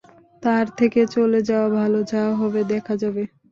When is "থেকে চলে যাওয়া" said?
0.79-1.69